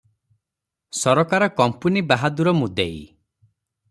[0.99, 2.97] ସରକାର କମ୍ପୁନୀ ବାହାଦୂର ମୁଦେଇ।